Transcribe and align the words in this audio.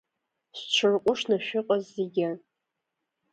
Шәҽырҟәышны 0.57 1.35
шәыҟаз 1.45 1.83
зегьы. 1.95 2.29